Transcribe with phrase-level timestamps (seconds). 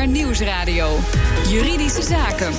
[0.00, 0.98] BNR Nieuwsradio.
[1.48, 2.52] Juridische Zaken.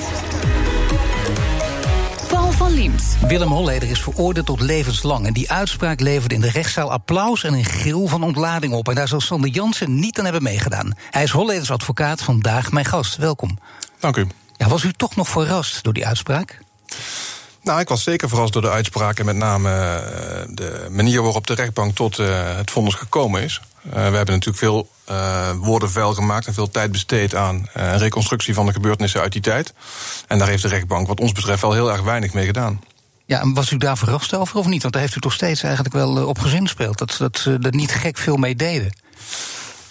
[2.28, 3.16] Paul van Liemt.
[3.26, 5.26] Willem Holleder is veroordeeld tot levenslang.
[5.26, 8.88] En die uitspraak leverde in de rechtszaal applaus en een gil van ontlading op.
[8.88, 10.92] En daar zal Sander Jansen niet aan hebben meegedaan.
[11.10, 13.16] Hij is Holleders advocaat, vandaag mijn gast.
[13.16, 13.58] Welkom.
[13.98, 14.26] Dank u.
[14.56, 16.58] Ja, was u toch nog verrast door die uitspraak?
[17.62, 21.46] Nou, ik was zeker verrast door de uitspraak en met name eh, de manier waarop
[21.46, 23.60] de rechtbank tot uh, het vonnis gekomen is.
[23.86, 24.88] Uh, we hebben natuurlijk veel
[25.60, 29.40] woorden vuil gemaakt en veel tijd besteed aan een reconstructie van de gebeurtenissen uit die
[29.40, 29.74] tijd.
[30.26, 32.80] En daar heeft de rechtbank, wat ons betreft, wel heel erg weinig mee gedaan.
[33.26, 34.82] Ja, en was u daar verrast over of niet?
[34.82, 36.98] Want daar heeft u toch steeds eigenlijk wel op gezinspeeld.
[36.98, 38.92] Dat, dat ze er niet gek veel mee deden.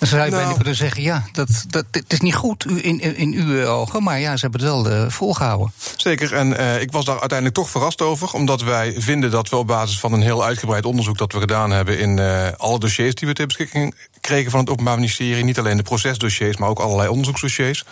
[0.01, 2.99] Dan zou je nou, bijna kunnen zeggen, ja, dat, dat, het is niet goed in,
[2.99, 5.71] in, in uw ogen, maar ja, ze hebben het wel uh, volgehouden.
[5.95, 9.55] Zeker, en uh, ik was daar uiteindelijk toch verrast over, omdat wij vinden dat we
[9.55, 13.15] op basis van een heel uitgebreid onderzoek dat we gedaan hebben in uh, alle dossiers
[13.15, 16.80] die we ter beschikking kregen van het Openbaar Ministerie, niet alleen de procesdossiers, maar ook
[16.80, 17.84] allerlei onderzoeksdossiers,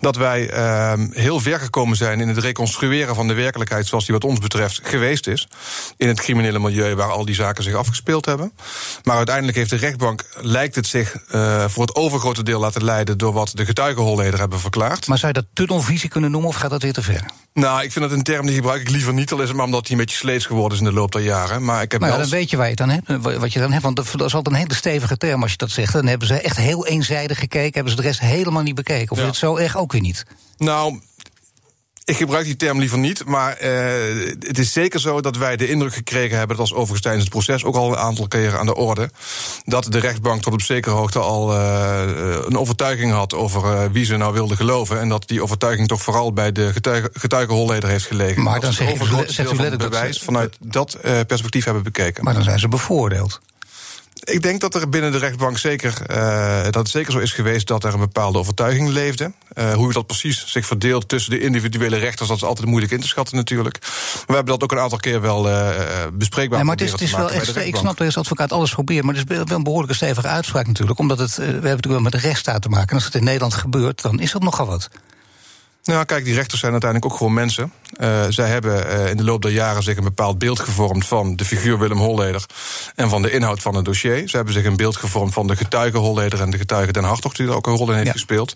[0.00, 4.14] dat wij ehm, heel ver gekomen zijn in het reconstrueren van de werkelijkheid zoals die
[4.14, 5.48] wat ons betreft geweest is,
[5.96, 8.52] in het criminele milieu waar al die zaken zich afgespeeld hebben.
[9.02, 13.18] Maar uiteindelijk heeft de rechtbank, lijkt het zich uh, voor het overgrote deel laten leiden
[13.18, 15.06] door wat de getuigenholleder hebben verklaard.
[15.06, 17.24] Maar zou je dat tunnelvisie kunnen noemen of gaat dat weer te ver?
[17.52, 19.66] Nou, ik vind dat een term die gebruik ik liever niet, al is het maar
[19.66, 21.64] omdat hij een beetje sleets geworden is in de loop der jaren.
[21.64, 23.58] Maar ik heb nou ja, dan weet je waar je het dan hebt, wat je
[23.58, 23.82] dan hebt.
[23.82, 25.92] Want dat is altijd een hele stevige term als je dat zegt.
[25.92, 29.10] Dan hebben ze echt heel eenzijdig gekeken, hebben ze de rest helemaal niet bekeken.
[29.10, 29.26] Of ja.
[29.26, 30.24] het zo erg ook weer niet?
[30.56, 31.00] Nou,
[32.08, 35.68] ik gebruik die term liever niet, maar uh, het is zeker zo dat wij de
[35.68, 38.66] indruk gekregen hebben, dat was overigens tijdens het proces ook al een aantal keren aan
[38.66, 39.10] de orde,
[39.64, 42.02] dat de rechtbank tot op zekere hoogte al uh,
[42.46, 45.00] een overtuiging had over uh, wie ze nou wilde geloven.
[45.00, 48.42] En dat die overtuiging toch vooral bij de getuige, getuigenholleder heeft gelegen.
[48.42, 52.24] Maar dan zeg je, zegt u letterlijk bewijs vanuit dat perspectief hebben bekeken.
[52.24, 53.40] Maar dan zijn ze bevoordeeld.
[54.28, 57.66] Ik denk dat er binnen de rechtbank zeker, uh, dat het zeker zo is geweest
[57.66, 59.32] dat er een bepaalde overtuiging leefde.
[59.54, 63.00] Uh, hoe dat precies zich verdeelt tussen de individuele rechters, dat is altijd moeilijk in
[63.00, 63.78] te schatten natuurlijk.
[63.80, 65.70] Maar we hebben dat ook een aantal keer wel uh,
[66.12, 68.72] bespreekbaar nee, maar het is, het is wel echt, Ik snap dat als advocaat alles
[68.72, 70.98] probeert, maar het is wel een behoorlijke stevige uitspraak natuurlijk.
[70.98, 72.88] Omdat het, we hebben natuurlijk wel met de rechtsstaat te maken.
[72.88, 74.88] En als het in Nederland gebeurt, dan is dat nogal wat.
[75.88, 77.72] Nou, kijk, die rechters zijn uiteindelijk ook gewoon mensen.
[78.00, 81.36] Uh, zij hebben uh, in de loop der jaren zich een bepaald beeld gevormd van
[81.36, 82.44] de figuur Willem Holleder
[82.94, 84.28] en van de inhoud van het dossier.
[84.28, 87.34] Ze hebben zich een beeld gevormd van de getuige Holleder en de getuige Den Hartog,
[87.34, 88.12] die er ook een rol in heeft ja.
[88.12, 88.54] gespeeld.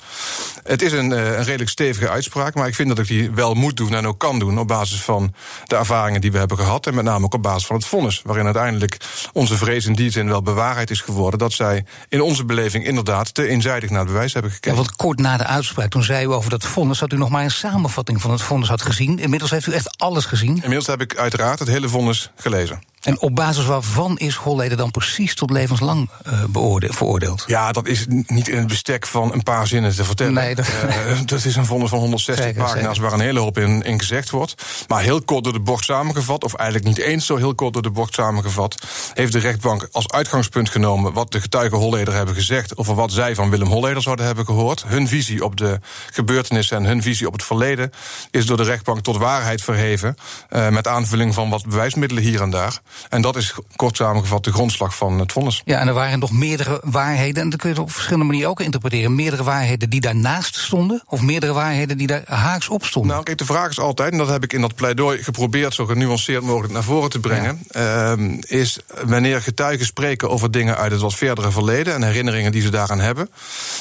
[0.62, 3.54] Het is een, uh, een, redelijk stevige uitspraak, maar ik vind dat ik die wel
[3.54, 6.86] moet doen en ook kan doen op basis van de ervaringen die we hebben gehad.
[6.86, 8.96] En met name ook op basis van het vonnis, waarin uiteindelijk
[9.32, 11.38] onze vrees in die zin wel bewaarheid is geworden.
[11.38, 14.76] Dat zij in onze beleving inderdaad te eenzijdig naar het bewijs hebben gekeken.
[14.76, 17.30] Ja, want kort na de uitspraak, toen zei u over dat vonnis, dat u nog
[17.30, 19.18] maar een samenvatting van het vonnis had gezien.
[19.18, 20.54] Inmiddels heeft u echt alles gezien.
[20.54, 22.91] Inmiddels heb ik uiteraard het hele vonnis gelezen.
[23.02, 27.44] En op basis waarvan is Holleder dan precies tot levenslang uh, veroordeeld?
[27.46, 30.32] Ja, dat is niet in het bestek van een paar zinnen te vertellen.
[30.32, 33.02] Nee, dat, uh, dat is een vonnis van 160 zeker, pagina's zeker.
[33.02, 34.54] waar een hele hoop in, in, gezegd wordt.
[34.88, 37.82] Maar heel kort door de bocht samengevat, of eigenlijk niet eens zo heel kort door
[37.82, 38.82] de bocht samengevat,
[39.14, 43.34] heeft de rechtbank als uitgangspunt genomen wat de getuigen Holleder hebben gezegd over wat zij
[43.34, 44.84] van Willem Holleder zouden hebben gehoord.
[44.86, 45.80] Hun visie op de
[46.10, 47.90] gebeurtenissen en hun visie op het verleden
[48.30, 50.14] is door de rechtbank tot waarheid verheven.
[50.50, 52.80] Uh, met aanvulling van wat bewijsmiddelen hier en daar.
[53.08, 55.62] En dat is kort samengevat de grondslag van het vonnis.
[55.64, 57.42] Ja, en er waren nog meerdere waarheden.
[57.42, 59.14] En dat kun je op verschillende manieren ook interpreteren.
[59.14, 63.10] Meerdere waarheden die daarnaast stonden, of meerdere waarheden die daar haaks op stonden.
[63.10, 65.86] Nou, kijk, de vraag is altijd, en dat heb ik in dat pleidooi geprobeerd zo
[65.86, 67.60] genuanceerd mogelijk naar voren te brengen.
[67.68, 68.16] Ja.
[68.16, 72.62] Uh, is wanneer getuigen spreken over dingen uit het wat verdere verleden en herinneringen die
[72.62, 73.30] ze daaraan hebben.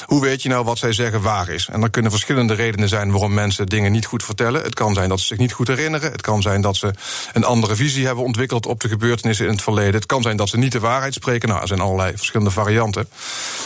[0.06, 1.68] Hoe weet je nou wat zij zeggen waar is?
[1.72, 4.62] En er kunnen verschillende redenen zijn waarom mensen dingen niet goed vertellen.
[4.62, 6.12] Het kan zijn dat ze zich niet goed herinneren.
[6.12, 6.94] Het kan zijn dat ze
[7.32, 9.94] een andere visie hebben ontwikkeld op de gebeurtenissen in het verleden.
[9.94, 11.48] Het kan zijn dat ze niet de waarheid spreken.
[11.48, 13.08] Nou, er zijn allerlei verschillende varianten.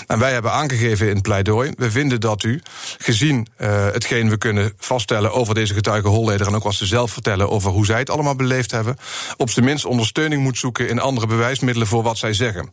[0.07, 1.73] En wij hebben aangegeven in het pleidooi.
[1.77, 2.63] We vinden dat u,
[2.99, 6.47] gezien uh, hetgeen we kunnen vaststellen over deze getuige Holleder.
[6.47, 8.97] en ook wat ze zelf vertellen over hoe zij het allemaal beleefd hebben.
[9.37, 12.73] op zijn minst ondersteuning moet zoeken in andere bewijsmiddelen voor wat zij zeggen.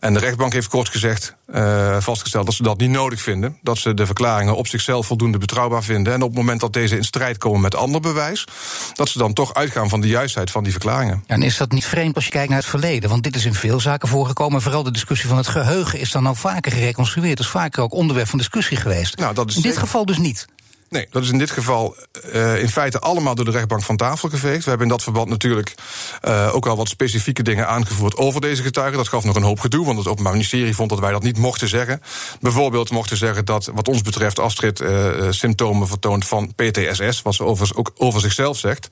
[0.00, 3.58] En de rechtbank heeft kort gezegd uh, vastgesteld dat ze dat niet nodig vinden.
[3.62, 6.12] Dat ze de verklaringen op zichzelf voldoende betrouwbaar vinden.
[6.12, 8.44] En op het moment dat deze in strijd komen met ander bewijs.
[8.94, 11.24] dat ze dan toch uitgaan van de juistheid van die verklaringen.
[11.26, 13.10] En is dat niet vreemd als je kijkt naar het verleden?
[13.10, 14.56] Want dit is in veel zaken voorgekomen.
[14.56, 17.36] En vooral de discussie van het geheugen is dan al vaker gereconstrueerd.
[17.36, 19.16] Dat is vaker ook onderwerp van discussie geweest.
[19.16, 19.86] Nou, dat is in dit zeker...
[19.86, 20.46] geval dus niet.
[20.92, 21.96] Nee, dat is in dit geval
[22.34, 24.62] uh, in feite allemaal door de rechtbank van tafel geveegd.
[24.64, 25.74] We hebben in dat verband natuurlijk
[26.28, 28.96] uh, ook al wat specifieke dingen aangevoerd over deze getuigen.
[28.96, 31.38] Dat gaf nog een hoop gedoe, want het Openbaar Ministerie vond dat wij dat niet
[31.38, 32.02] mochten zeggen.
[32.40, 37.44] Bijvoorbeeld mochten zeggen dat, wat ons betreft, Astrid uh, symptomen vertoont van PTSS, wat ze
[37.44, 38.88] over, ook over zichzelf zegt.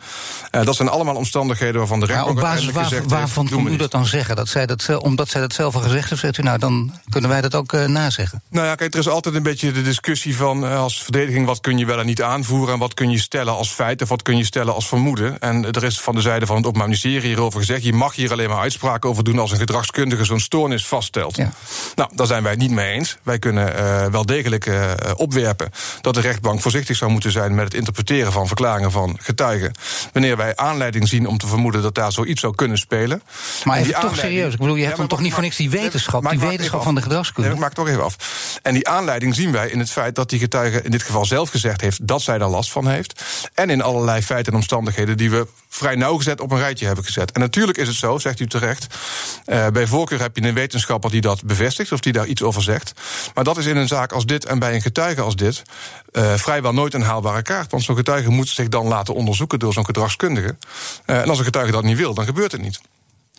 [0.51, 2.41] dat zijn allemaal omstandigheden waarvan de rechtbank.
[2.41, 4.37] Maar op basis waar, waarvan kon u dat dan zeggen?
[4.37, 7.31] Dat zij dat, omdat zij dat zelf al gezegd heeft, zegt u nou, dan kunnen
[7.31, 8.43] wij dat ook nazeggen?
[8.51, 11.79] Nou ja, kijk, er is altijd een beetje de discussie van als verdediging, wat kun
[11.79, 12.75] je wel en niet aanvoeren.
[12.75, 15.41] En wat kun je stellen als feit of wat kun je stellen als vermoeden.
[15.41, 17.85] En er is van de zijde van het Openbaar Ministerie hierover gezegd...
[17.85, 21.37] je mag hier alleen maar uitspraken over doen als een gedragskundige zo'n stoornis vaststelt.
[21.37, 21.53] Ja.
[21.95, 23.19] Nou, daar zijn wij het niet mee eens.
[23.23, 25.71] Wij kunnen uh, wel degelijk uh, opwerpen
[26.01, 27.55] dat de rechtbank voorzichtig zou moeten zijn...
[27.55, 29.73] met het interpreteren van verklaringen van getuigen.
[30.13, 33.23] Wanneer wij aanleiding zien om te vermoeden dat daar zoiets zou kunnen spelen.
[33.65, 36.31] Maar even toch serieus, ik bedoel, je hebt dan toch niet voor niks die wetenschap...
[36.31, 37.49] die wetenschap van de gedragskunde?
[37.49, 38.17] Nee, ik maak toch even af.
[38.63, 41.51] En die aanleiding zien wij in het feit dat die getuige in dit geval zelf
[41.51, 42.07] gezegd heeft...
[42.07, 43.23] dat zij daar last van heeft.
[43.55, 47.33] En in allerlei feiten en omstandigheden die we vrij nauwgezet op een rijtje hebben gezet.
[47.33, 48.87] En natuurlijk is het zo, zegt u terecht.
[49.47, 52.63] Uh, bij voorkeur heb je een wetenschapper die dat bevestigt of die daar iets over
[52.63, 52.93] zegt.
[53.35, 55.63] Maar dat is in een zaak als dit en bij een getuige als dit
[56.13, 57.71] uh, vrijwel nooit een haalbare kaart.
[57.71, 60.57] Want zo'n getuige moet zich dan laten onderzoeken door zo'n gedragskundige.
[61.07, 62.81] Uh, en als een getuige dat niet wil, dan gebeurt het niet.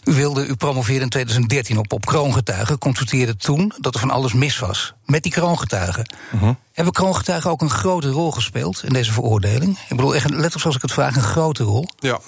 [0.04, 2.78] U wilde, u promoveerde in 2013 op, op kroongetuigen.
[2.78, 6.16] Constateerde toen dat er van alles mis was met die kroongetuigen.
[6.34, 6.56] Uh -huh.
[6.74, 9.78] Hebben kroongetuigen ook een grote rol gespeeld in deze veroordeling?
[9.90, 11.88] Ik bedoel, echt letterlijk zoals ik het vraag, een grote rol?
[12.00, 12.20] Ja.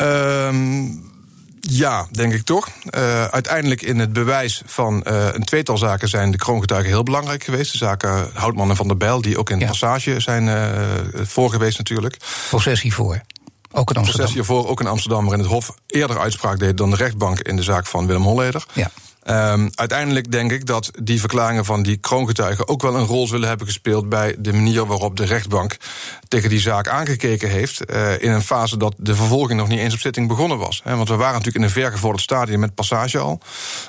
[0.00, 1.10] Um
[1.68, 2.68] ja, denk ik toch.
[2.90, 7.44] Uh, uiteindelijk in het bewijs van uh, een tweetal zaken zijn de kroongetuigen heel belangrijk
[7.44, 7.72] geweest.
[7.72, 9.66] De zaken Houtman en Van der Bijl, die ook in ja.
[9.66, 10.70] passage zijn uh,
[11.22, 12.16] voor geweest natuurlijk.
[12.48, 13.20] Processie voor.
[13.72, 14.26] Ook in Amsterdam.
[14.26, 17.56] Processie voor, ook in Amsterdam, waarin het Hof eerder uitspraak deed dan de rechtbank in
[17.56, 18.64] de zaak van Willem Holleder.
[18.72, 18.90] Ja.
[19.30, 23.48] Um, uiteindelijk denk ik dat die verklaringen van die kroongetuigen ook wel een rol zullen
[23.48, 25.76] hebben gespeeld bij de manier waarop de rechtbank
[26.28, 27.90] tegen die zaak aangekeken heeft.
[27.90, 30.80] Uh, in een fase dat de vervolging nog niet eens op zitting begonnen was.
[30.84, 33.40] He, want we waren natuurlijk in een vergevorderd stadium met passage al.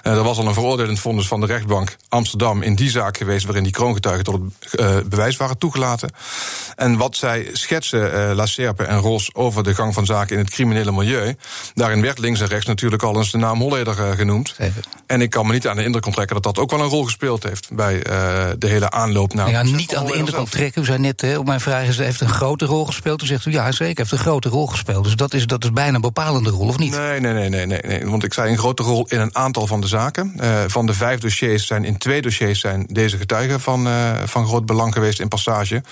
[0.03, 3.45] Uh, er was al een veroordelend vonnis van de rechtbank Amsterdam in die zaak geweest
[3.45, 6.09] waarin die kroongetuigen tot het uh, bewijs waren toegelaten.
[6.75, 10.53] En wat zij schetsen, La Serpe en Ros, over de gang van zaken in het
[10.53, 11.35] criminele milieu,
[11.73, 14.55] daarin werd links en rechts natuurlijk al eens de naam Holleder genoemd.
[14.57, 14.81] Even.
[15.05, 17.03] En ik kan me niet aan de indruk onttrekken dat dat ook wel een rol
[17.03, 18.01] gespeeld heeft bij uh,
[18.57, 19.49] de hele aanloop naar.
[19.49, 20.81] Ja, niet aan de indruk onttrekken.
[20.81, 23.21] U zei net hè, op mijn vraag is, heeft een grote rol gespeeld.
[23.21, 25.03] U zegt u ja, zeker, heeft een grote rol gespeeld.
[25.03, 26.91] Dus dat is, dat is bijna een bepalende rol, of niet?
[26.91, 28.05] Nee, nee, nee, nee, nee, nee.
[28.05, 30.33] Want ik zei een grote rol in een aantal van de zaken.
[30.41, 34.47] Uh, van de vijf dossiers zijn in twee dossiers zijn deze getuigen van, uh, van
[34.47, 35.83] groot belang geweest in passage.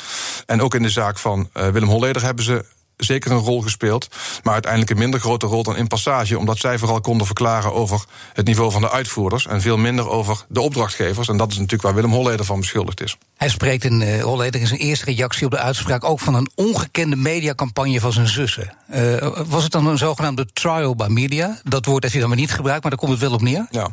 [0.45, 2.65] En ook in de zaak van Willem Holleder hebben ze
[3.03, 4.07] zeker een rol gespeeld.
[4.43, 6.37] Maar uiteindelijk een minder grote rol dan in Passage.
[6.37, 8.03] Omdat zij vooral konden verklaren over
[8.33, 9.47] het niveau van de uitvoerders.
[9.47, 11.27] En veel minder over de opdrachtgevers.
[11.27, 13.17] En dat is natuurlijk waar Willem Holleder van beschuldigd is.
[13.37, 16.49] Hij spreekt in uh, Holleder in zijn eerste reactie op de uitspraak ook van een
[16.55, 18.73] ongekende mediacampagne van zijn zussen.
[18.93, 21.59] Uh, was het dan een zogenaamde trial by media?
[21.63, 23.67] Dat woord heeft hij dan maar niet gebruikt, maar daar komt het wel op neer.
[23.71, 23.89] Ja.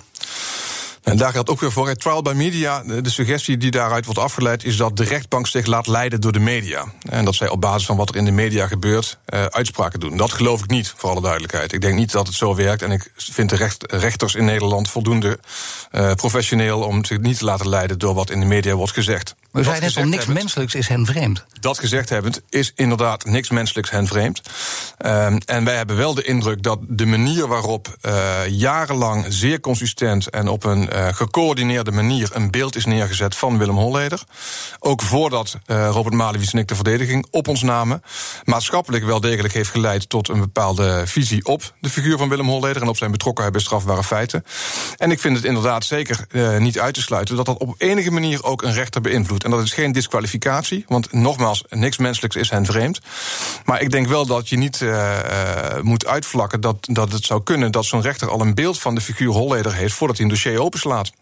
[1.11, 1.89] En daar geldt ook weer voor.
[1.89, 5.67] Het trial by media, de suggestie die daaruit wordt afgeleid, is dat de rechtbank zich
[5.67, 6.85] laat leiden door de media.
[7.09, 10.17] En dat zij op basis van wat er in de media gebeurt, uh, uitspraken doen.
[10.17, 11.73] Dat geloof ik niet, voor alle duidelijkheid.
[11.73, 12.83] Ik denk niet dat het zo werkt.
[12.83, 15.39] En ik vind de recht, rechters in Nederland voldoende
[15.93, 19.35] uh, professioneel om zich niet te laten leiden door wat in de media wordt gezegd.
[19.51, 21.45] We zijn net al niks hebbend, menselijks is hen vreemd.
[21.61, 24.41] Dat gezegd hebbend is inderdaad niks menselijks hen vreemd.
[25.07, 30.31] Um, en wij hebben wel de indruk dat de manier waarop uh, jarenlang zeer consistent
[30.31, 34.23] en op een uh, gecoördineerde manier een beeld is neergezet van Willem Holleder.
[34.79, 38.03] Ook voordat uh, Robert Malevic en ik de verdediging op ons namen.
[38.45, 42.83] Maatschappelijk wel degelijk heeft geleid tot een bepaalde visie op de figuur van Willem Holleder
[42.83, 44.45] en op zijn betrokkenheid bij strafbare feiten.
[44.97, 46.27] En ik vind het inderdaad zeker
[46.59, 49.38] niet uit te sluiten dat dat op enige manier ook een rechter beïnvloedt.
[49.45, 53.01] En dat is geen disqualificatie, want nogmaals, niks menselijks is hen vreemd.
[53.65, 55.19] Maar ik denk wel dat je niet uh,
[55.83, 59.01] moet uitvlakken dat, dat het zou kunnen dat zo'n rechter al een beeld van de
[59.01, 61.13] figuur Holleder heeft voordat hij een dossier openslaat.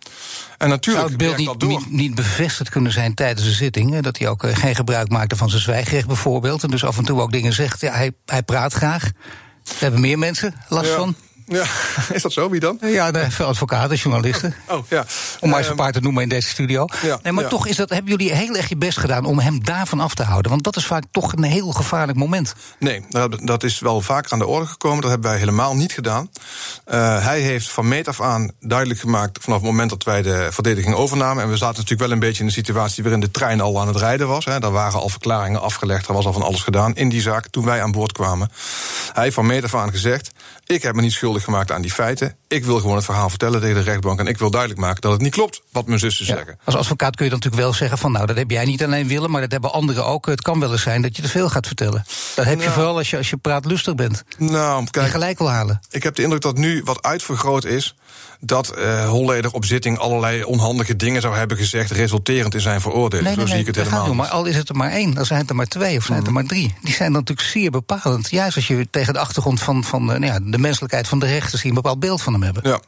[0.58, 4.00] En natuurlijk zou het beeld niet, niet, niet, bevestigd kunnen zijn tijdens de zitting?
[4.00, 6.62] Dat hij ook uh, geen gebruik maakte van zijn zwijgrecht bijvoorbeeld.
[6.62, 7.80] En dus af en toe ook dingen zegt.
[7.80, 9.02] Ja, hij, hij praat graag.
[9.02, 10.96] Daar hebben meer mensen last ja.
[10.96, 11.16] van.
[11.46, 11.64] Ja,
[12.16, 12.50] is dat zo?
[12.50, 12.78] Wie dan?
[12.80, 14.54] Ja, de, advocaten, journalisten.
[14.68, 15.04] Oh, ja.
[15.40, 16.86] Om maar eens een paar te noemen in deze studio.
[17.02, 17.50] Ja, nee, maar ja.
[17.50, 20.22] toch is dat, hebben jullie heel erg je best gedaan om hem daarvan af te
[20.22, 20.50] houden?
[20.50, 22.54] Want dat is vaak toch een heel gevaarlijk moment.
[22.78, 23.04] Nee,
[23.42, 25.00] dat is wel vaker aan de orde gekomen.
[25.00, 26.30] Dat hebben wij helemaal niet gedaan.
[26.86, 29.38] Uh, hij heeft van meet af aan duidelijk gemaakt...
[29.42, 31.42] vanaf het moment dat wij de verdediging overnamen...
[31.42, 33.02] en we zaten natuurlijk wel een beetje in de situatie...
[33.02, 34.44] waarin de trein al aan het rijden was.
[34.44, 34.60] Hè.
[34.60, 37.46] Daar waren al verklaringen afgelegd, er was al van alles gedaan in die zaak...
[37.46, 38.50] toen wij aan boord kwamen.
[39.12, 40.30] Hij heeft van meet af aan gezegd...
[40.66, 42.36] ik heb me niet schuldig schuldig gemaakt aan die feiten.
[42.48, 44.18] Ik wil gewoon het verhaal vertellen tegen de rechtbank.
[44.18, 46.58] En ik wil duidelijk maken dat het niet klopt wat mijn zussen zeggen.
[46.64, 49.08] Als advocaat kun je dan natuurlijk wel zeggen van nou, dat heb jij niet alleen
[49.08, 50.26] willen, maar dat hebben anderen ook.
[50.26, 52.04] Het kan wel eens zijn dat je te veel gaat vertellen.
[52.34, 54.24] Dat heb je vooral als je, als je praatlustig bent.
[54.38, 55.80] Nou, kijk, gelijk wil halen.
[55.90, 57.94] ik heb de indruk dat nu wat uitvergroot is.
[58.40, 61.90] Dat eh Holleder op zitting allerlei onhandige dingen zou hebben gezegd.
[61.90, 63.34] resulterend in zijn veroordeling.
[63.34, 64.06] Zo zie ik het helemaal.
[64.06, 64.16] niet.
[64.16, 66.18] Maar al is het er maar één, dan zijn het er maar twee of zijn
[66.18, 66.74] het er maar drie.
[66.82, 68.30] Die zijn dan natuurlijk zeer bepalend.
[68.30, 71.60] Juist als je tegen de achtergrond van, van nou ja, de menselijkheid van de rechter
[71.66, 72.62] een bepaald beeld van hem hebben.
[72.68, 72.80] Ja.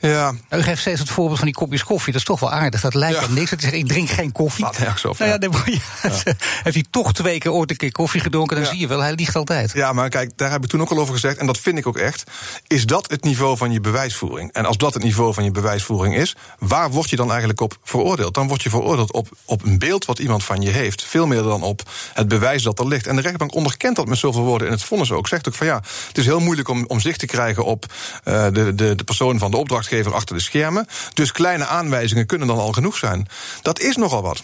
[0.00, 2.12] Ja, Nou, u geeft steeds het voorbeeld van die kopjes koffie.
[2.12, 2.80] Dat is toch wel aardig.
[2.80, 3.26] Dat lijkt Ja.
[3.28, 3.50] niks.
[3.50, 4.64] Dat zegt, ik drink geen koffie.
[4.78, 8.56] Nergens op, Nou ja, dan heeft hij toch twee keer ooit een keer koffie gedronken...
[8.56, 9.72] dan zie je wel, hij liegt altijd.
[9.72, 11.86] Ja, maar kijk, daar heb ik toen ook al over gezegd, en dat vind ik
[11.86, 12.24] ook echt.
[12.66, 14.52] Is dat het niveau van je bewijsvoering?
[14.52, 17.76] En als dat het niveau van je bewijsvoering is, waar word je dan eigenlijk op
[17.82, 18.34] veroordeeld?
[18.34, 21.04] Dan word je veroordeeld op, op een beeld wat iemand van je heeft.
[21.04, 21.82] Veel meer dan op
[22.14, 23.06] het bewijs dat er ligt.
[23.06, 25.28] En de rechtbank onderkent dat met zoveel woorden in het vonnis ook.
[25.28, 27.86] Zegt ook van ja, het is heel moeilijk om, om zicht te krijgen op
[28.24, 30.86] eh, de, de, de persoon van de opdrachtgever achter de schermen.
[31.12, 33.28] Dus kleine aanwijzingen kunnen dan al genoeg zijn.
[33.62, 34.42] Dat is nogal wat.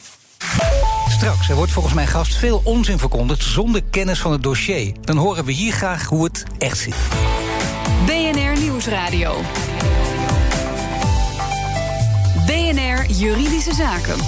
[1.09, 3.43] Straks, er wordt volgens mijn gast veel onzin verkondigd...
[3.43, 4.93] zonder kennis van het dossier.
[5.01, 6.95] Dan horen we hier graag hoe het echt zit.
[8.07, 9.43] BNR Nieuwsradio.
[12.51, 14.19] BNR Juridische Zaken.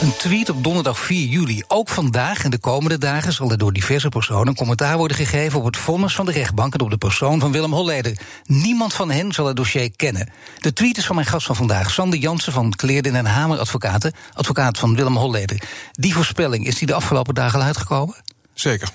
[0.00, 1.62] Een tweet op donderdag 4 juli.
[1.68, 5.64] Ook vandaag en de komende dagen zal er door diverse personen commentaar worden gegeven op
[5.64, 8.18] het vonnis van de rechtbank en op de persoon van Willem Holleder.
[8.44, 10.32] Niemand van hen zal het dossier kennen.
[10.58, 14.12] De tweet is van mijn gast van vandaag, Sander Jansen van Kleerden en Hamer Advocaten,
[14.32, 15.62] advocaat van Willem Holleder.
[15.92, 18.16] Die voorspelling, is die de afgelopen dagen al uitgekomen?
[18.54, 18.88] Zeker.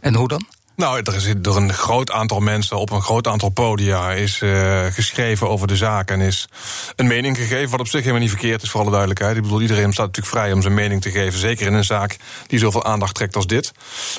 [0.00, 0.46] En hoe dan?
[0.76, 4.84] Nou, er is door een groot aantal mensen op een groot aantal podia is eh,
[4.90, 6.48] geschreven over de zaak en is
[6.96, 9.36] een mening gegeven, wat op zich helemaal niet verkeerd is, voor alle duidelijkheid.
[9.36, 12.16] Ik bedoel, iedereen staat natuurlijk vrij om zijn mening te geven, zeker in een zaak
[12.46, 13.72] die zoveel aandacht trekt als dit.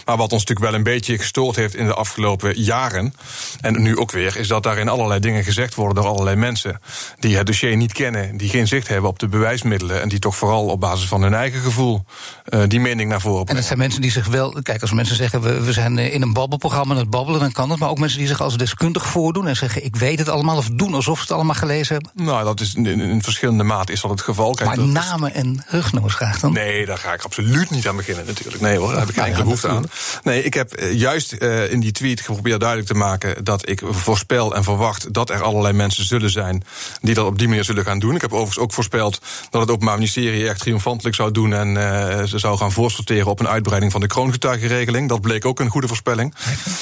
[0.05, 3.13] Maar wat ons natuurlijk wel een beetje gestoord heeft in de afgelopen jaren,
[3.61, 6.81] en nu ook weer, is dat daarin allerlei dingen gezegd worden door allerlei mensen
[7.19, 10.35] die het dossier niet kennen, die geen zicht hebben op de bewijsmiddelen en die toch
[10.35, 12.03] vooral op basis van hun eigen gevoel
[12.45, 13.61] eh, die mening naar voren En brengen.
[13.61, 14.61] het zijn mensen die zich wel.
[14.61, 17.51] Kijk, als mensen zeggen we, we zijn eh, in een babbelprogramma aan het babbelen, dan
[17.51, 17.79] kan het.
[17.79, 20.57] Maar ook mensen die zich als deskundig voordoen en zeggen ik weet het allemaal.
[20.57, 22.25] Of doen alsof ze het allemaal gelezen hebben.
[22.25, 24.53] Nou, dat is in, in verschillende mate is dat het geval.
[24.53, 26.53] Kijk, Maar is- namen en rugnummers graag dan.
[26.53, 28.61] Nee, daar ga ik absoluut niet aan beginnen natuurlijk.
[28.61, 29.85] Nee hoor, daar heb ik geen Nou enkele behoefte aan.
[30.23, 33.43] Nee, ik heb eh, juist eh, in die tweet geprobeerd duidelijk te maken...
[33.43, 36.63] dat ik voorspel en verwacht dat er allerlei mensen zullen zijn...
[37.01, 38.15] die dat op die manier zullen gaan doen.
[38.15, 40.47] Ik heb overigens ook voorspeld dat het Openbaar Ministerie...
[40.49, 43.27] echt triomfantelijk zou doen en eh, ze zou gaan voorsorteren...
[43.27, 45.09] op een uitbreiding van de kroongetuigenregeling.
[45.09, 46.33] Dat bleek ook een goede voorspelling.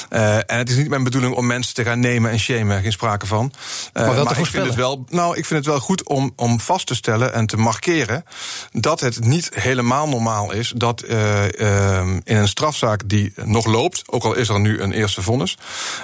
[0.08, 2.82] Eh, en het is niet mijn bedoeling om mensen te gaan nemen en shamen.
[2.82, 3.52] Geen sprake van.
[3.92, 6.60] Eh, wel te ik vind het wel, nou, ik vind het wel goed om, om
[6.60, 8.24] vast te stellen en te markeren
[8.72, 14.02] dat het niet helemaal normaal is dat eh, ehm, in een strafzaak die nog loopt,
[14.06, 15.58] ook al is er nu een eerste vonnis,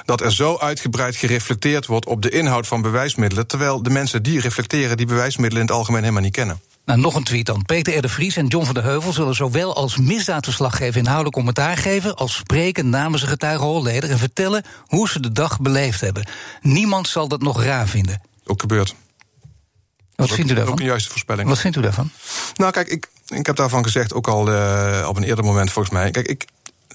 [0.05, 4.41] dat er zo uitgebreid gereflecteerd wordt op de inhoud van bewijsmiddelen, terwijl de mensen die
[4.41, 6.61] reflecteren die bewijsmiddelen in het algemeen helemaal niet kennen.
[6.85, 7.63] Nou, nog een tweet dan.
[7.65, 8.03] Peter R.
[8.03, 12.15] de Vries en John van der Heuvel zullen zowel als misdaadverslaggever inhoudelijk commentaar geven...
[12.17, 16.27] als spreken namens een getuige Holleder en vertellen hoe ze de dag beleefd hebben.
[16.61, 18.21] Niemand zal dat nog raar vinden.
[18.45, 18.95] Ook gebeurt.
[20.15, 20.87] Wat vindt u Ook een daarvan?
[20.87, 21.49] juiste voorspelling.
[21.49, 22.11] Wat vindt u daarvan?
[22.55, 25.95] Nou, kijk, ik, ik heb daarvan gezegd, ook al eh, op een eerder moment volgens
[25.95, 26.11] mij.
[26.11, 26.45] Kijk, ik,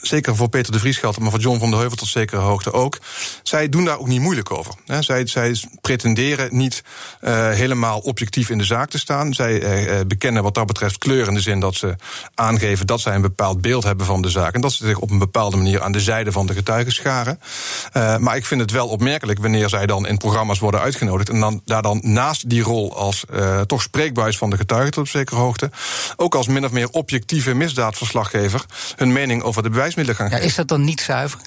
[0.02, 2.74] zeker voor Peter de Vries geldt, maar voor John van der Heuvel tot zekere hoogte
[2.74, 2.98] ook.
[3.44, 4.74] Zij doen daar ook niet moeilijk over.
[5.00, 6.84] Zij, zij pretenderen niet
[7.20, 9.34] eh, helemaal objectief in de zaak te staan.
[9.34, 11.96] Zij eh, eh, bekennen wat dat betreft kleur in de zin dat ze
[12.36, 14.54] aangeven dat zij een bepaald beeld hebben van de zaak.
[14.54, 17.40] En dat ze zich op een bepaalde manier aan de zijde van de getuigen scharen.
[18.20, 21.30] Maar ik vind het wel opmerkelijk wanneer zij dan in programma's worden uitgenodigd.
[21.30, 23.26] En dan, daar dan naast die rol als
[23.66, 25.70] toch spreekbuis van de getuigen tot op zekere hoogte.
[26.16, 28.66] ook als min of meer objectieve misdaadverslaggever.
[28.96, 29.70] hun mening over de
[30.16, 30.48] gaan Ja, geven.
[30.50, 31.40] is dat dan niet zuiver?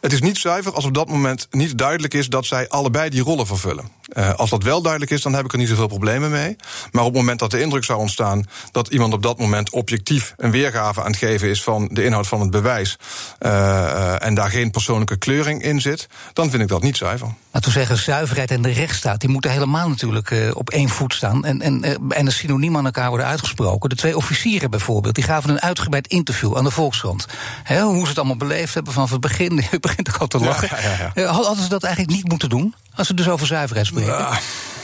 [0.00, 3.22] Het is niet zuiver als op dat moment niet duidelijk is dat zij allebei die
[3.22, 3.88] rollen vervullen.
[4.06, 6.56] Eh, als dat wel duidelijk is, dan heb ik er niet zoveel problemen mee.
[6.92, 10.34] Maar op het moment dat de indruk zou ontstaan dat iemand op dat moment objectief
[10.36, 12.98] een weergave aan het geven is van de inhoud van het bewijs.
[13.38, 17.34] eh, en daar geen persoonlijke kleuring in zit, dan vind ik dat niet zuiver.
[17.52, 19.20] Laten we zeggen, zuiverheid en de rechtsstaat...
[19.20, 21.44] die moeten helemaal natuurlijk eh, op één voet staan...
[21.44, 23.88] En, en, en een synoniem aan elkaar worden uitgesproken.
[23.88, 27.26] De twee officieren bijvoorbeeld, die gaven een uitgebreid interview aan de Volkskrant.
[27.66, 29.56] Hoe ze het allemaal beleefd hebben vanaf het begin.
[29.70, 30.68] Je begint ook al te Ja, lachen.
[30.82, 31.10] ja, ja.
[31.14, 32.74] Eh, Hadden ze dat eigenlijk niet moeten doen?
[32.94, 34.36] Als we dus over zuiverheid Ah,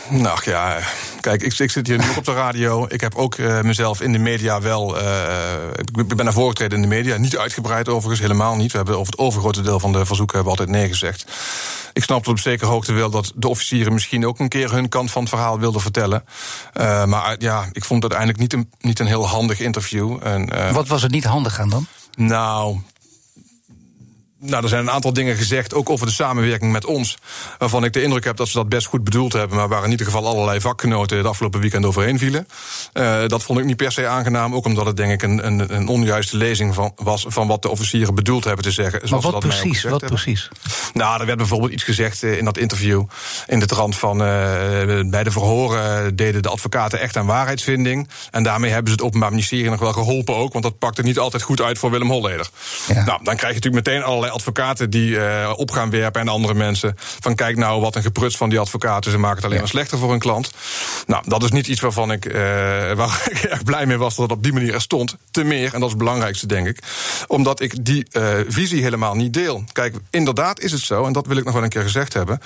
[0.09, 0.79] nou ja,
[1.21, 2.87] kijk, ik, ik zit hier nu op de radio.
[2.89, 4.99] Ik heb ook eh, mezelf in de media wel.
[4.99, 5.35] eh,
[5.95, 7.17] ik ben naar voren getreden in de media.
[7.17, 8.71] Niet uitgebreid overigens, helemaal niet.
[8.71, 11.25] We hebben over het overgrote deel van de verzoeken hebben altijd nee gezegd.
[11.93, 14.89] Ik snap tot op zekere hoogte wel dat de officieren misschien ook een keer hun
[14.89, 16.25] kant van het verhaal wilden vertellen.
[16.73, 20.19] Eh, maar eh, ja, ik vond het uiteindelijk niet een, niet een heel handig interview.
[20.23, 21.87] En, eh, Wat was er niet handig aan dan?
[22.17, 22.79] nou,
[24.45, 27.17] Nou, er zijn een aantal dingen gezegd, ook over de samenwerking met ons.
[27.59, 29.57] Waarvan ik de indruk heb dat ze dat best goed bedoeld hebben.
[29.57, 32.49] Maar waar in ieder geval allerlei vakgenoten het afgelopen weekend overheen vielen.
[32.95, 34.55] Uh, dat vond ik niet per se aangenaam.
[34.55, 37.69] Ook omdat het denk ik een, een, een onjuiste lezing van, was van wat de
[37.69, 39.01] officieren bedoeld hebben te zeggen.
[39.11, 39.83] Maar wat dat precies?
[39.83, 40.49] Wat precies?
[40.93, 43.05] Nou, er werd bijvoorbeeld iets gezegd in dat interview.
[43.47, 44.27] In de trant van uh,
[45.11, 48.09] bij de verhoren deden de advocaten echt aan waarheidsvinding.
[48.31, 50.53] En daarmee hebben ze het Openbaar Ministerie nog wel geholpen ook.
[50.53, 52.49] Want dat pakte niet altijd goed uit voor Willem Holleder.
[52.89, 53.05] Ja.
[53.05, 56.55] Nou, dan krijg je natuurlijk meteen allerlei advocaten die uh, op gaan werpen en andere
[56.55, 56.95] mensen.
[56.97, 59.11] Van kijk nou wat een gepruts van die advocaten.
[59.11, 60.51] Ze maken het alleen maar slechter voor hun klant.
[61.07, 62.35] Nou, dat is niet iets waarvan ik, uh,
[63.01, 65.17] waar ik erg blij mee was dat het op die manier er stond.
[65.31, 66.79] Te meer, en dat is het belangrijkste denk ik.
[67.27, 69.65] Omdat ik die uh, visie helemaal niet deel.
[69.73, 72.41] Kijk, inderdaad is het zo, en dat wil ik nog wel een keer gezegd hebben.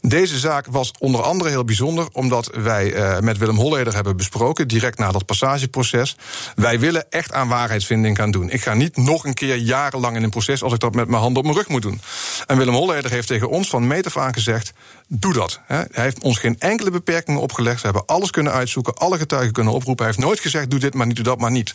[0.00, 4.98] Deze zaak was onder andere heel bijzonder, omdat wij met Willem Holleder hebben besproken, direct
[4.98, 6.16] na dat passageproces.
[6.54, 8.50] Wij willen echt aan waarheidsvinding gaan doen.
[8.50, 11.34] Ik ga niet nog een keer jarenlang in een proces als ik dat met mijn
[11.34, 12.00] handen op mijn rug moet doen.
[12.46, 14.72] En Willem Holleder heeft tegen ons van meet af aan gezegd:
[15.08, 15.60] doe dat.
[15.66, 17.76] Hij heeft ons geen enkele beperkingen opgelegd.
[17.76, 20.04] We hebben alles kunnen uitzoeken, alle getuigen kunnen oproepen.
[20.04, 21.74] Hij heeft nooit gezegd: doe dit maar niet, doe dat maar niet.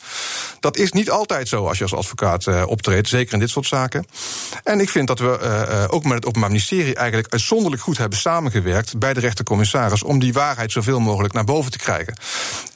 [0.60, 3.68] Dat is niet altijd zo als je als advocaat uh, optreedt, zeker in dit soort
[3.68, 4.06] zaken.
[4.64, 8.18] En ik vind dat we uh, ook met het Openbaar Ministerie eigenlijk uitzonderlijk goed hebben
[8.20, 12.14] samengewerkt bij de rechtercommissaris om die waarheid zoveel mogelijk naar boven te krijgen.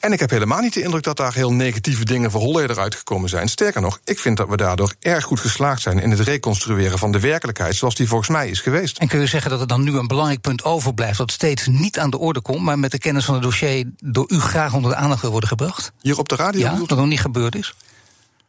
[0.06, 3.28] En ik heb helemaal niet de indruk dat daar heel negatieve dingen voor Holleder uitgekomen
[3.28, 3.48] zijn.
[3.48, 7.12] Sterker nog, ik vind dat we daardoor erg goed geslaagd zijn in het reconstrueren van
[7.12, 8.98] de werkelijkheid zoals die volgens mij is geweest.
[8.98, 11.98] En kun je zeggen dat er dan nu een belangrijk punt overblijft dat steeds niet
[11.98, 14.90] aan de orde komt, maar met de kennis van het dossier door u graag onder
[14.90, 15.92] de aandacht wil worden gebracht?
[16.00, 16.60] Hier op de radio?
[16.60, 17.74] Ja, dat nog niet gebeurd is?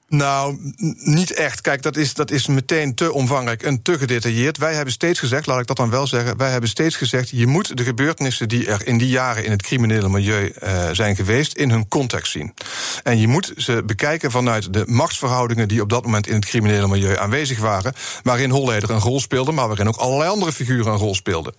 [0.10, 0.58] Nou,
[0.98, 1.62] niet echt.
[1.62, 4.58] Kijk, dat is, dat is meteen te omvangrijk en te gedetailleerd.
[4.58, 6.38] Wij hebben steeds gezegd, laat ik dat dan wel zeggen...
[6.38, 8.50] wij hebben steeds gezegd, je moet de gebeurtenissen...
[8.50, 11.54] die er in die jaren in het criminele milieu uh, zijn geweest...
[11.54, 12.54] in hun context zien.
[13.04, 15.68] En je moet ze bekijken vanuit de machtsverhoudingen...
[15.68, 17.94] die op dat moment in het criminele milieu aanwezig waren...
[18.24, 19.52] waarin Holleder een rol speelde...
[19.52, 21.54] maar waarin ook allerlei andere figuren een rol speelden.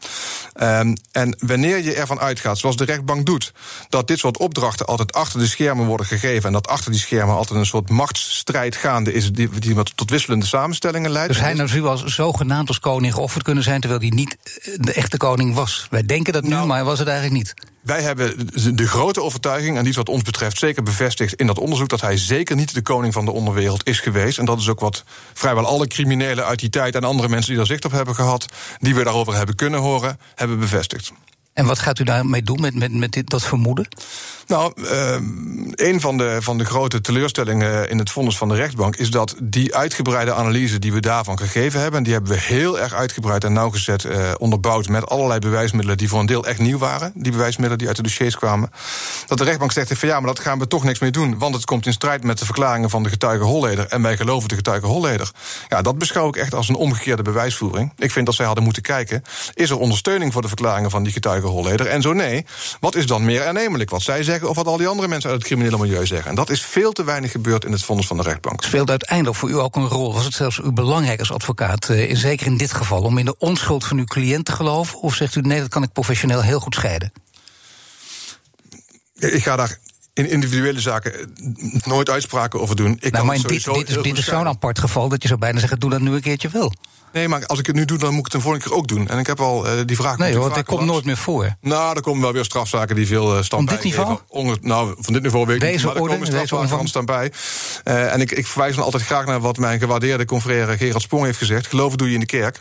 [0.62, 3.52] Um, en wanneer je ervan uitgaat, zoals de rechtbank doet...
[3.88, 6.46] dat dit soort opdrachten altijd achter de schermen worden gegeven...
[6.46, 10.10] en dat achter die schermen altijd een soort machts strijd gaande is die, die tot
[10.10, 11.32] wisselende samenstellingen leidt.
[11.32, 14.92] Dus hij nou als zogenaamd als koning geofferd kunnen zijn, terwijl hij niet eh, de
[14.92, 15.86] echte koning was.
[15.90, 17.54] Wij denken dat nu, nou, maar hij was het eigenlijk niet.
[17.82, 21.58] Wij hebben de grote overtuiging, en die is wat ons betreft zeker bevestigd in dat
[21.58, 24.38] onderzoek, dat hij zeker niet de koning van de onderwereld is geweest.
[24.38, 27.56] En dat is ook wat vrijwel alle criminelen uit die tijd en andere mensen die
[27.56, 28.46] daar zicht op hebben gehad,
[28.78, 31.12] die we daarover hebben kunnen horen, hebben bevestigd.
[31.58, 33.88] En wat gaat u daarmee doen met, met, met dit, dat vermoeden?
[34.46, 35.16] Nou, uh,
[35.74, 39.34] een van de, van de grote teleurstellingen in het vonnis van de rechtbank is dat
[39.42, 43.44] die uitgebreide analyse die we daarvan gegeven hebben, en die hebben we heel erg uitgebreid
[43.44, 47.32] en nauwgezet uh, onderbouwd met allerlei bewijsmiddelen die voor een deel echt nieuw waren, die
[47.32, 48.70] bewijsmiddelen die uit de dossiers kwamen,
[49.26, 51.54] dat de rechtbank zegt van ja, maar dat gaan we toch niks mee doen, want
[51.54, 54.54] het komt in strijd met de verklaringen van de getuige Holleder en wij geloven de
[54.54, 55.30] getuige Holleder.
[55.68, 57.92] Ja, dat beschouw ik echt als een omgekeerde bewijsvoering.
[57.96, 59.22] Ik vind dat zij hadden moeten kijken,
[59.54, 61.86] is er ondersteuning voor de verklaringen van die getuige Holleder?
[61.86, 62.44] En zo nee,
[62.80, 63.90] wat is dan meer aannemelijk?
[63.90, 66.30] Wat zij zeggen of wat al die andere mensen uit het criminele milieu zeggen.
[66.30, 68.62] En dat is veel te weinig gebeurd in het vonnis van de rechtbank.
[68.62, 70.14] Speelt uiteindelijk voor u ook een rol?
[70.14, 73.38] Was het zelfs u belangrijk als advocaat, uh, zeker in dit geval, om in de
[73.38, 75.00] onschuld van uw cliënt te geloven?
[75.00, 77.12] Of zegt u nee, dat kan ik professioneel heel goed scheiden?
[79.14, 79.78] Ik ga daar
[80.18, 81.34] in individuele zaken
[81.84, 82.96] nooit uitspraken over doen.
[83.00, 85.58] Ik nou, maar dit, dit, is, dit is zo'n apart geval dat je zou bijna
[85.58, 86.72] zeggen: doe dat nu een keertje wel.
[87.12, 88.88] Nee, maar als ik het nu doe, dan moet ik het een volgende keer ook
[88.88, 89.08] doen.
[89.08, 90.18] En ik heb al uh, die vraag.
[90.18, 91.56] Nee, want het komt nooit meer voor.
[91.60, 94.18] Nou, er komen wel weer strafzaken die veel uh, stand Van dit niveau?
[94.28, 95.84] Onder, nou, van dit niveau weet ik deze niet.
[95.84, 97.32] Maar er komen strafzaken staan bij.
[97.84, 101.24] Uh, en ik, ik verwijs dan altijd graag naar wat mijn gewaardeerde confrère Gerard Sprong
[101.24, 101.66] heeft gezegd.
[101.66, 102.60] Geloven doe je in de kerk.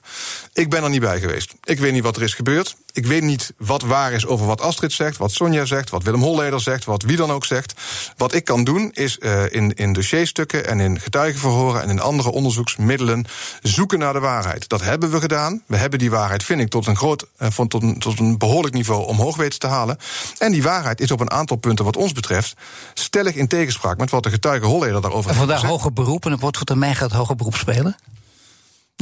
[0.53, 1.55] Ik ben er niet bij geweest.
[1.63, 2.75] Ik weet niet wat er is gebeurd.
[2.97, 6.21] Ik weet niet wat waar is over wat Astrid zegt, wat Sonja zegt, wat Willem
[6.21, 7.73] Holleder zegt, wat wie dan ook zegt.
[8.17, 12.31] Wat ik kan doen is uh, in, in dossierstukken en in getuigenverhoren en in andere
[12.31, 13.25] onderzoeksmiddelen
[13.61, 14.36] zoeken naar de waarheid.
[14.67, 15.61] Dat hebben we gedaan.
[15.65, 18.73] We hebben die waarheid, vind ik, tot een, groot, uh, tot een, tot een behoorlijk
[18.73, 19.97] niveau omhoog weten te halen.
[20.37, 22.55] En die waarheid is op een aantal punten, wat ons betreft,
[22.93, 26.41] stellig in tegenspraak met wat de getuige Holleder daarover heeft vandaar hoger beroep en op
[26.41, 27.95] wat voor termijn gaat hoger beroep spelen?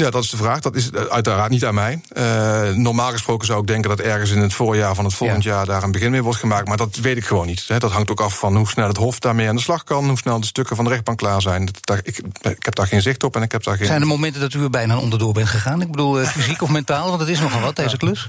[0.02, 0.60] Ja, dat is de vraag.
[0.60, 2.02] Dat is uiteraard niet aan mij.
[2.18, 5.66] Uh, normaal gesproken zou ik denken dat ergens in het voorjaar van het volgend jaar
[5.66, 6.68] daar een begin mee wordt gemaakt.
[6.68, 7.68] Maar dat weet ik gewoon niet.
[7.68, 10.08] Dat hangt ook af van hoe snel het Hof daarmee aan de slag kan.
[10.08, 11.70] Hoe snel de stukken van de rechtbank klaar zijn.
[11.82, 13.88] Dat, ik, ik, heb daar geen zicht op en ik heb daar geen.
[13.88, 15.82] Zijn er momenten dat u er bijna onderdoor bent gegaan?
[15.82, 17.08] Ik bedoel, uh, fysiek of mentaal?
[17.08, 18.28] Want het is nogal wat, deze klus.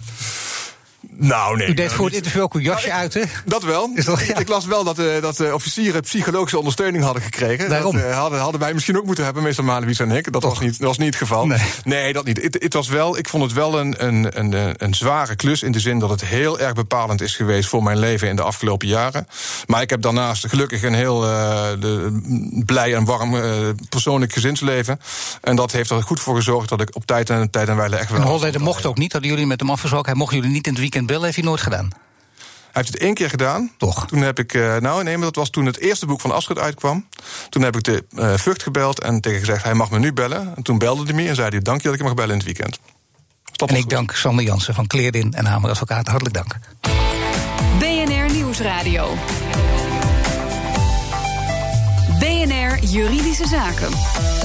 [1.19, 1.67] Nou, nee.
[1.69, 2.25] U deed nou, voor het niet.
[2.25, 3.23] interview ook uw jasje Nou, uit, hè?
[3.45, 3.91] Dat wel.
[4.05, 4.37] Dat- ja.
[4.37, 7.69] Ik las wel dat, eh dat de officieren psychologische ondersteuning hadden gekregen.
[7.69, 7.97] Daarom.
[7.97, 10.33] Dat eh, hadden, hadden wij misschien ook moeten hebben, meester Malewies en ik.
[10.33, 11.47] Dat was niet, dat was niet het geval.
[11.85, 12.13] Nee.
[12.13, 12.59] dat niet.
[12.63, 15.73] Het, was wel, ik vond het wel een, een, een, eh, een zware klus in
[15.73, 18.89] de zin dat het heel erg bepalend is geweest voor mijn leven in de afgelopen
[18.89, 19.27] jaren.
[19.67, 22.21] Maar ik heb daarnaast gelukkig een heel eh, de,
[22.67, 23.53] blij en warm eh,
[23.89, 25.01] persoonlijk gezinsleven.
[25.43, 27.97] En dat heeft er goed voor gezorgd dat ik op tijd en tijd en wijle
[27.97, 28.21] echt wel.
[28.21, 30.11] En Holleder mocht ook niet, hadden jullie met hem afgesproken.
[30.11, 31.91] Hij mocht jullie niet in het weekend bellen, heeft hij nooit gedaan.
[32.77, 33.71] Hij heeft het één keer gedaan.
[33.77, 34.07] Toch?
[34.07, 36.59] Toen heb ik, eh, nou nee, maar dat was toen het eerste boek van Astrid
[36.59, 37.09] uitkwam.
[37.49, 40.53] Toen heb ik de eh Vught gebeld en tegen gezegd: hij mag me nu bellen.
[40.57, 42.37] En toen belde hij me en zei hij: dank je dat ik mag bellen in
[42.37, 42.79] het weekend.
[43.57, 43.91] En ik goed.
[43.91, 46.07] dank Sander Jansen van Kleerdin en Hamer Advocaat.
[46.07, 46.59] Hartelijk dank.
[47.79, 49.15] BNR Nieuwsradio.
[52.19, 54.36] BNR Juridische Zaken.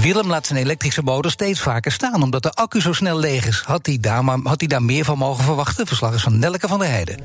[0.00, 3.62] Willem laat zijn elektrische motor steeds vaker staan omdat de accu zo snel leeg is.
[3.66, 5.86] Had hij daar, maar, had hij daar meer van mogen verwachten?
[5.86, 7.16] Verslag is van Nelke van der Heijden.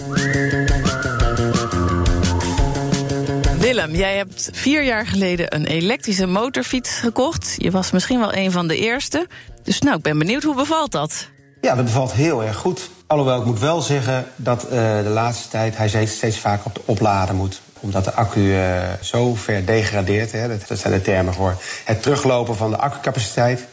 [3.60, 7.56] Willem, jij hebt vier jaar geleden een elektrische motorfiets gekocht.
[7.58, 9.28] Je was misschien wel een van de eerste.
[9.64, 11.30] Dus nou, ik ben benieuwd, hoe bevalt dat?
[11.62, 12.90] Ja, dat bevalt heel erg goed.
[13.08, 14.70] Alhoewel, ik moet wel zeggen dat eh,
[15.04, 17.62] de laatste tijd hij steeds, steeds vaker op de opladen moet.
[17.86, 22.56] Omdat de accu eh, zo ver degradeert, hè, dat, zijn de termen voor het teruglopen
[22.56, 23.66] van de accucapaciteit.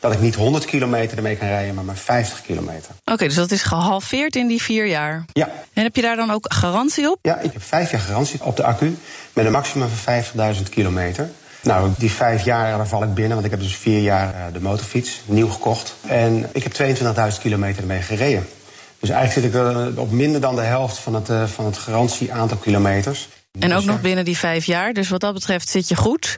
[0.00, 2.90] Dat ik niet 100 kilometer ermee kan rijden, maar maar 50 kilometer.
[3.04, 5.24] Oké, dus dat is gehalveerd in die vier jaar.
[5.32, 5.48] Ja.
[5.72, 7.18] En heb je daar dan ook garantie op?
[7.22, 8.96] Ja, ik heb vijf jaar garantie op de accu
[9.32, 10.22] met een maximum van
[10.56, 11.30] 50.000 kilometer.
[11.62, 14.52] Nou, die vijf jaar, daar val ik binnen, want ik heb dus vier jaar eh,
[14.52, 15.94] de motorfiets, nieuw gekocht.
[16.06, 16.96] En ik heb
[17.32, 18.46] 22.000 kilometer ermee gereden.
[18.98, 22.32] Dus eigenlijk zit ik eh, op minder dan de helft van het, van het garantie
[22.32, 23.28] aantal kilometers.
[23.58, 24.92] En ook nog binnen die vijf jaar.
[24.92, 26.36] Dus wat dat betreft zit je goed.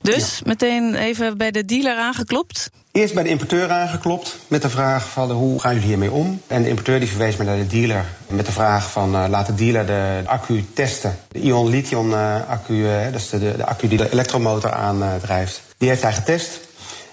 [0.00, 2.70] Dus meteen even bij de dealer aangeklopt.
[2.92, 6.40] Eerst bij de importeur aangeklopt met de vraag van hoe gaan jullie hiermee om?
[6.46, 9.46] En de importeur die verwees me naar de dealer met de vraag van eh, laat
[9.46, 11.18] de dealer de accu testen.
[11.28, 15.62] De ion lithium eh, accu, eh, dat is de, de accu die de elektromotor aandrijft.
[15.76, 16.60] Die heeft hij getest.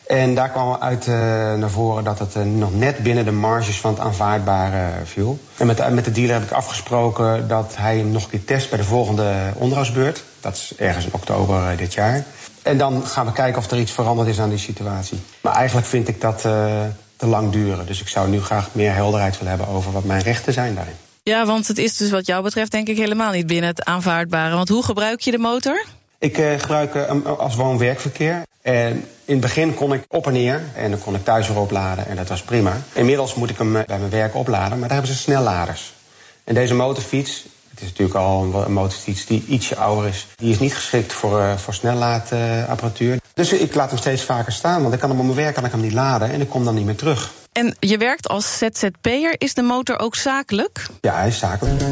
[0.07, 1.13] En daar kwam uit eh,
[1.53, 5.39] naar voren dat het eh, nog net binnen de marges van het aanvaardbare eh, viel.
[5.57, 8.45] En met, de- met de dealer heb ik afgesproken dat hij hem nog een keer
[8.45, 10.23] test bij de volgende onderhoudsbeurt.
[10.39, 12.23] Dat is ergens in oktober dit jaar.
[12.61, 15.19] En dan gaan we kijken of er iets veranderd is aan die situatie.
[15.41, 16.41] Maar eigenlijk vind ik dat
[17.17, 17.85] te lang duren.
[17.85, 20.93] Dus ik zou nu graag meer helderheid willen hebben over wat mijn rechten zijn daarin.
[21.23, 24.55] Ja, want het is dus wat jou betreft denk ik helemaal niet binnen het aanvaardbare.
[24.55, 25.85] Want hoe gebruik je de motor?
[26.19, 28.41] Ik gebruik hem als woon-werkverkeer.
[28.65, 31.59] En in het begin kon ik op en neer en dan kon ik thuis weer
[31.59, 32.81] opladen en dat was prima.
[32.93, 35.93] Inmiddels moet ik hem eh, bij mijn werk opladen, maar daar hebben ze snelladers.
[36.43, 40.59] En deze motorfiets, het is natuurlijk al een, motorfiets die ietsje ouder is, die is
[40.59, 43.19] niet geschikt voor, eh, voor snellaadapparatuur.
[43.33, 45.65] dus ik laat hem steeds vaker staan, want ik kan hem op mijn werk kan
[45.65, 47.31] ik hem niet laden en ik kom dan niet meer terug.
[47.51, 49.35] En je werkt als ZZP'er.
[49.37, 50.85] Is de motor ook zakelijk?
[51.01, 51.83] Ja, hij is zakelijk.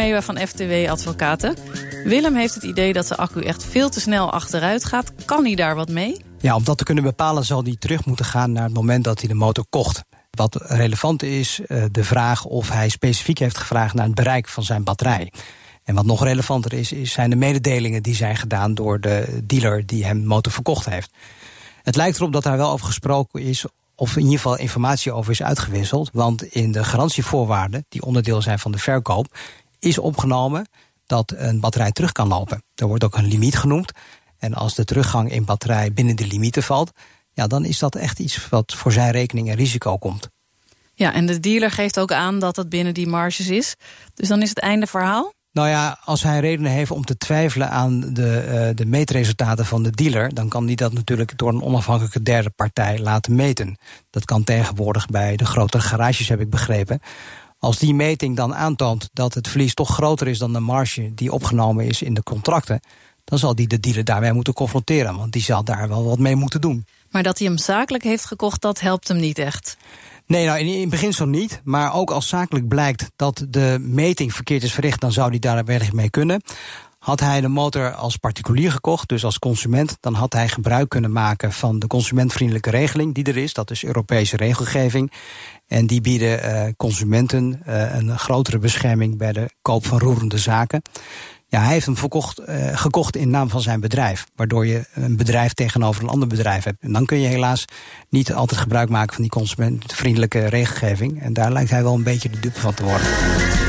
[0.00, 1.54] Meeuwen van FTW Advocaten.
[2.04, 5.12] Willem heeft het idee dat de accu echt veel te snel achteruit gaat.
[5.24, 6.24] Kan hij daar wat mee?
[6.38, 9.18] Ja, om dat te kunnen bepalen zal hij terug moeten gaan naar het moment dat
[9.18, 10.02] hij de motor kocht.
[10.30, 14.62] Wat relevant is, eh, de vraag of hij specifiek heeft gevraagd naar het bereik van
[14.62, 15.32] zijn batterij.
[15.84, 19.86] En wat nog relevanter is, is zijn de mededelingen die zijn gedaan door de dealer
[19.86, 21.12] die hem de motor verkocht heeft.
[21.82, 25.32] Het lijkt erop dat daar wel over gesproken is, of in ieder geval informatie over
[25.32, 26.10] is uitgewisseld.
[26.12, 29.38] Want in de garantievoorwaarden, die onderdeel zijn van de verkoop,
[29.78, 30.66] is opgenomen
[31.10, 32.62] dat een batterij terug kan lopen.
[32.74, 33.92] Er wordt ook een limiet genoemd.
[34.38, 36.90] En als de teruggang in batterij binnen de limieten valt,
[37.32, 40.28] ja, dan is dat echt iets wat voor zijn rekening en risico komt.
[40.94, 43.74] Ja, en de dealer geeft ook aan dat het binnen die marges is.
[44.14, 45.32] Dus dan is het einde verhaal.
[45.52, 49.82] Nou ja, als hij redenen heeft om te twijfelen aan de, eh, de meetresultaten van
[49.82, 53.76] de dealer, dan kan hij dat natuurlijk door een onafhankelijke derde partij laten meten.
[54.10, 57.00] Dat kan tegenwoordig bij de grotere garages, heb ik begrepen.
[57.60, 61.32] Als die meting dan aantoont dat het verlies toch groter is dan de marge die
[61.32, 62.80] opgenomen is in de contracten,
[63.24, 66.36] dan zal die de dealer daarmee moeten confronteren, want die zal daar wel wat mee
[66.36, 66.86] moeten doen.
[67.10, 69.76] Maar dat hij hem zakelijk heeft gekocht, dat helpt hem niet echt.
[70.26, 71.60] Nee, nou in, in beginsel niet.
[71.64, 75.64] Maar ook als zakelijk blijkt dat de meting verkeerd is verricht, dan zou hij daar
[75.64, 76.42] wellicht mee kunnen.
[77.00, 81.12] Had hij de motor als particulier gekocht, dus als consument, dan had hij gebruik kunnen
[81.12, 83.52] maken van de consumentvriendelijke regeling die er is.
[83.52, 85.12] Dat is Europese regelgeving.
[85.66, 90.82] En die bieden eh, consumenten eh, een grotere bescherming bij de koop van roerende zaken.
[91.48, 94.26] Ja, hij heeft hem verkocht, eh, gekocht in naam van zijn bedrijf.
[94.36, 96.82] Waardoor je een bedrijf tegenover een ander bedrijf hebt.
[96.82, 97.64] En dan kun je helaas
[98.08, 101.22] niet altijd gebruik maken van die consumentvriendelijke regelgeving.
[101.22, 103.59] En daar lijkt hij wel een beetje de dupe van te worden.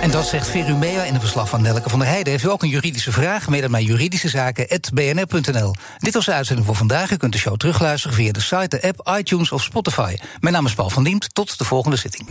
[0.00, 2.32] En dat zegt Verumea in een verslag van Nelke van der Heijden.
[2.32, 3.48] Heeft u ook een juridische vraag?
[3.48, 5.74] Mail dan naar juridischezaken.bnr.nl.
[5.98, 7.10] Dit was de uitzending voor vandaag.
[7.10, 10.16] U kunt de show terugluisteren via de site, de app, iTunes of Spotify.
[10.40, 11.34] Mijn naam is Paul van Diemt.
[11.34, 12.28] Tot de volgende zitting.